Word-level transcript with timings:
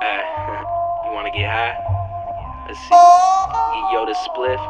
Hey, 0.00 0.22
you 1.04 1.12
wanna 1.12 1.30
get 1.32 1.48
high? 1.48 1.76
Let's 2.66 2.78
see. 2.80 2.92
Get 2.92 3.84
Yoda 3.92 4.14
spliff, 4.28 4.60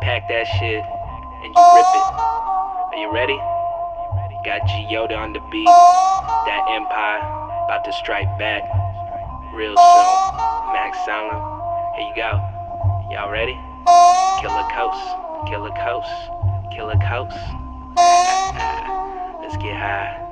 pack 0.00 0.28
that 0.28 0.46
shit, 0.58 0.84
and 0.84 1.54
you 1.54 1.62
rip 1.74 1.86
it. 1.94 2.06
Are 2.92 2.98
you 2.98 3.12
ready? 3.12 3.38
Got 4.44 4.66
G 4.66 4.88
Yoda 4.90 5.16
on 5.16 5.32
the 5.32 5.40
beat. 5.52 5.66
That 5.66 6.66
empire 6.68 7.22
about 7.64 7.84
to 7.84 7.92
strike 7.92 8.26
back 8.40 8.64
real 9.54 9.76
soon. 9.76 10.06
MacSolom. 10.74 11.94
Here 11.94 12.08
you 12.08 12.16
go. 12.16 12.42
Y'all 13.12 13.30
ready? 13.30 13.54
Killer 14.40 14.66
Coast, 14.74 14.98
Killer 15.46 15.70
Coast, 15.78 16.10
Killer 16.74 16.98
Coast. 17.06 17.38
Let's 19.40 19.56
get 19.62 19.76
high. 19.78 20.31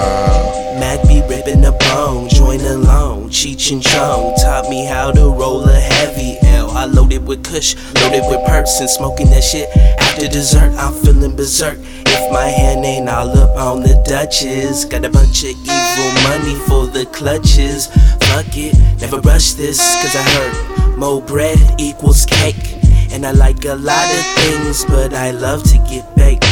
To. 0.00 0.78
Mac 0.80 1.02
be 1.06 1.20
ripping 1.28 1.60
the 1.60 1.72
bone, 1.72 2.28
join 2.28 2.60
alone. 2.60 3.28
Cheech 3.30 3.72
and 3.72 3.82
Chong 3.82 4.34
taught 4.36 4.68
me 4.68 4.84
how 4.84 5.10
to 5.10 5.30
roll 5.30 5.64
a 5.68 5.80
heavy 5.80 6.38
L. 6.42 6.70
I 6.70 6.84
loaded 6.86 7.26
with 7.26 7.44
Kush, 7.44 7.74
loaded 8.00 8.24
with 8.28 8.44
perks, 8.46 8.80
and 8.80 8.88
smoking 8.90 9.30
that 9.30 9.44
shit 9.44 9.68
after 10.00 10.28
dessert. 10.28 10.72
I'm 10.78 10.92
feeling 11.02 11.36
berserk. 11.36 11.78
If 11.80 12.32
my 12.32 12.46
hand 12.46 12.84
ain't 12.84 13.08
all 13.08 13.30
up 13.30 13.56
on 13.56 13.82
the 13.82 13.94
Dutchess, 14.06 14.84
got 14.84 15.04
a 15.04 15.10
bunch 15.10 15.44
of 15.44 15.50
evil 15.50 16.12
money 16.28 16.54
for 16.66 16.86
the 16.86 17.06
clutches. 17.12 17.86
Fuck 18.28 18.56
it, 18.56 18.74
never 19.00 19.20
rush 19.20 19.52
this, 19.52 19.78
cause 20.02 20.14
I 20.14 20.22
heard 20.22 20.98
more 20.98 21.22
bread 21.22 21.58
equals 21.78 22.26
cake. 22.26 22.76
And 23.12 23.26
I 23.26 23.32
like 23.32 23.64
a 23.64 23.74
lot 23.74 24.08
of 24.10 24.24
things, 24.36 24.84
but 24.86 25.12
I 25.14 25.32
love 25.32 25.62
to 25.64 25.78
get 25.88 26.14
baked. 26.16 26.51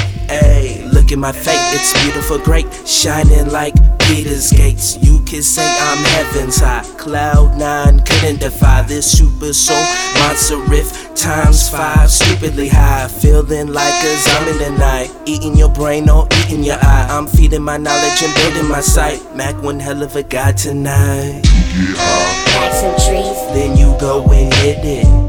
At 1.11 1.19
my 1.19 1.33
fate, 1.33 1.59
it's 1.75 1.93
beautiful, 2.05 2.39
great, 2.39 2.67
shining 2.87 3.51
like 3.51 3.75
Peter's 3.99 4.53
gates. 4.53 4.97
You 5.03 5.19
can 5.25 5.43
say 5.43 5.67
I'm 5.67 5.99
heaven's 6.05 6.59
high. 6.61 6.85
Cloud 6.99 7.59
nine 7.59 7.99
couldn't 8.05 8.39
defy 8.39 8.83
this 8.83 9.19
super 9.19 9.53
soul 9.53 9.83
monster 10.21 10.59
riff 10.59 11.13
times 11.17 11.69
five. 11.69 12.13
Stupidly 12.13 12.69
high, 12.69 13.09
feeling 13.09 13.73
like 13.73 14.05
a 14.05 14.17
zombie 14.19 14.65
tonight. 14.65 15.11
Eating 15.27 15.57
your 15.57 15.71
brain 15.71 16.09
or 16.09 16.29
eating 16.45 16.63
your 16.63 16.79
eye. 16.81 17.09
I'm 17.11 17.27
feeding 17.27 17.63
my 17.63 17.77
knowledge 17.77 18.23
and 18.23 18.33
building 18.37 18.69
my 18.69 18.81
sight. 18.81 19.21
Mac 19.35 19.61
one 19.63 19.81
hell 19.81 20.05
of 20.05 20.15
a 20.15 20.23
guy 20.23 20.53
tonight. 20.53 21.43
Get 21.43 21.97
high. 21.97 22.45
Pack 22.53 22.73
some 22.73 22.95
trees 22.95 23.37
Then 23.53 23.77
you 23.77 23.97
go 23.99 24.23
and 24.31 24.55
hit 24.55 24.79
it. 24.85 25.20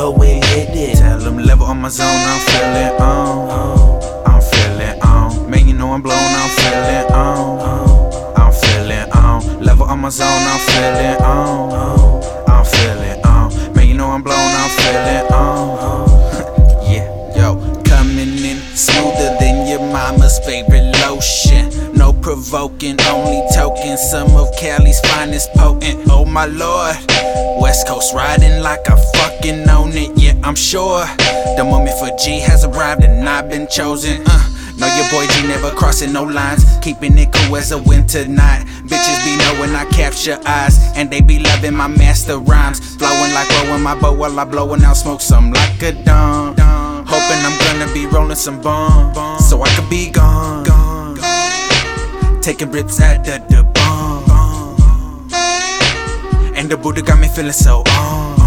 Go 0.00 0.14
and 0.22 0.44
hit 0.44 0.70
it. 0.70 0.96
Tell 0.96 1.18
them 1.18 1.36
level 1.38 1.66
on 1.66 1.78
my 1.80 1.90
zone, 1.90 2.22
I'm 2.32 2.40
feeling 2.48 2.94
on. 3.00 4.02
I'm 4.30 4.40
feeling 4.50 4.96
on. 5.02 5.50
Man, 5.50 5.68
you 5.68 5.74
know 5.74 5.92
I'm 5.92 6.00
blown, 6.00 6.30
I'm 6.42 6.50
feeling 6.58 7.06
on. 7.12 7.48
I'm 8.40 8.52
feeling 8.62 9.08
on. 9.12 9.38
Level 9.62 9.86
on 9.86 9.98
my 10.00 10.08
zone, 10.08 10.44
I'm 10.52 10.60
feeling 10.70 11.18
on. 11.22 12.22
I'm 12.48 12.64
feeling 12.64 13.20
on. 13.26 13.74
Man, 13.74 13.88
you 13.88 13.94
know 13.94 14.10
I'm 14.10 14.22
blown, 14.22 14.50
I'm 14.62 14.70
feeling 14.78 15.26
on. 15.32 16.08
yeah, 16.92 17.06
yo, 17.38 17.48
coming 17.84 18.38
in 18.50 18.58
smoother 18.74 19.36
than 19.40 19.68
your 19.68 19.80
mama's 19.92 20.38
favorite 20.46 20.89
provoking, 22.20 23.00
only 23.08 23.42
token. 23.54 23.96
Some 23.96 24.34
of 24.36 24.48
Cali's 24.58 25.00
finest 25.00 25.52
potent. 25.54 26.08
Oh 26.10 26.24
my 26.24 26.46
lord. 26.46 26.96
West 27.60 27.86
Coast 27.86 28.14
riding 28.14 28.62
like 28.62 28.88
I 28.88 28.96
fucking 29.16 29.68
own 29.68 29.92
it, 29.92 30.16
yeah, 30.16 30.34
I'm 30.42 30.54
sure. 30.54 31.04
The 31.56 31.64
moment 31.64 31.98
for 31.98 32.10
G 32.16 32.40
has 32.40 32.64
arrived 32.64 33.04
and 33.04 33.28
I've 33.28 33.50
been 33.50 33.68
chosen. 33.68 34.22
Uh, 34.26 34.48
know 34.78 34.88
your 34.96 35.10
boy 35.10 35.26
G 35.34 35.46
never 35.46 35.70
crossing 35.70 36.12
no 36.12 36.24
lines. 36.24 36.64
Keeping 36.80 37.18
it 37.18 37.32
cool 37.32 37.56
as 37.56 37.72
a 37.72 37.78
winter 37.78 38.26
night. 38.26 38.64
Bitches 38.84 39.24
be 39.24 39.36
knowing 39.36 39.74
I 39.74 39.84
capture 39.90 40.40
eyes, 40.46 40.78
and 40.96 41.10
they 41.10 41.20
be 41.20 41.38
loving 41.38 41.74
my 41.74 41.86
master 41.86 42.38
rhymes. 42.38 42.96
Flowing 42.96 43.32
like 43.34 43.48
rolling 43.62 43.82
my 43.82 43.98
bow 44.00 44.14
while 44.14 44.40
I 44.40 44.44
blowing 44.44 44.82
out 44.82 44.96
smoke, 44.96 45.20
some 45.20 45.52
like 45.52 45.82
a 45.82 45.92
dumb. 45.92 46.56
Hoping 46.58 47.44
I'm 47.44 47.58
gonna 47.58 47.92
be 47.92 48.06
rolling 48.06 48.36
some 48.36 48.60
bomb, 48.62 49.38
so 49.40 49.60
I 49.62 49.68
could 49.74 49.90
be 49.90 50.10
gone. 50.10 50.59
Taking 52.42 52.70
rips 52.72 53.00
at 53.00 53.22
the, 53.24 53.38
the 53.54 53.62
bomb. 53.74 54.24
And 56.56 56.70
the 56.70 56.76
Buddha 56.76 57.02
got 57.02 57.18
me 57.20 57.28
feeling 57.28 57.52
so 57.52 57.82
on. 57.86 58.40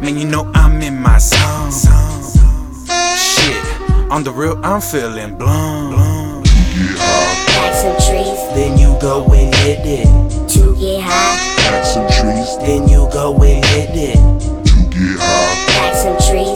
Man, 0.00 0.16
you 0.18 0.24
know 0.26 0.50
I'm 0.54 0.80
in 0.82 1.00
my 1.00 1.18
zone. 1.18 1.72
Shit, 3.16 3.62
on 4.10 4.24
the 4.24 4.30
real, 4.32 4.58
I'm 4.64 4.80
feeling 4.80 5.36
blown. 5.36 6.42
get 6.44 6.98
high. 6.98 7.44
Pack 7.46 7.74
some 7.74 7.96
trees 7.96 8.40
Then 8.54 8.78
you 8.78 8.96
go 9.00 9.24
and 9.32 9.54
hit 9.56 9.80
it. 9.84 10.06
to 10.50 10.74
get 10.76 11.02
high. 11.02 11.36
Pack 11.68 11.84
some 11.84 12.06
trees 12.08 12.56
Then 12.58 12.88
you 12.88 13.08
go 13.12 13.34
and 13.42 13.64
hit 13.66 13.90
it. 13.92 14.16
to 14.16 14.76
get 14.90 15.18
high. 15.18 15.66
Pack 15.76 15.94
some 15.94 16.16
trees 16.28 16.55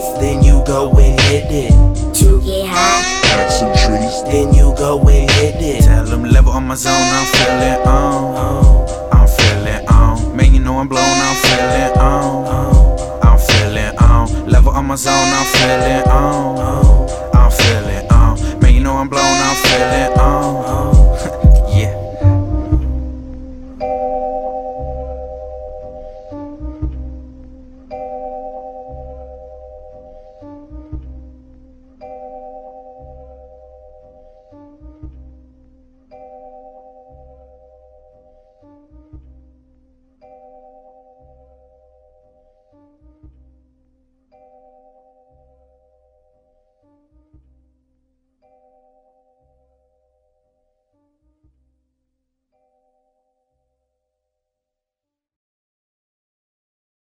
my 6.71 6.75
zone, 6.75 6.93
I'm 6.93 7.25
feeling 7.25 7.85
on. 7.85 9.11
I'm 9.11 9.27
feeling 9.27 9.85
on. 9.89 10.37
Man, 10.37 10.53
you 10.53 10.61
know 10.61 10.79
I'm 10.79 10.87
blown, 10.87 11.03
I'm 11.03 11.35
feeling 11.35 11.97
on. 11.99 13.19
I'm 13.21 13.37
feeling 13.37 13.97
on. 13.97 14.47
Level 14.47 14.71
on 14.71 14.85
my 14.85 14.95
zone, 14.95 15.11
I'm 15.13 15.45
feeling 15.47 16.07
on. 16.07 16.80